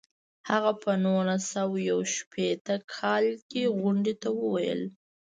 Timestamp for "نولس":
1.03-1.43